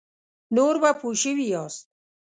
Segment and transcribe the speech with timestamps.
[0.55, 1.83] نور به پوه شوي یاست.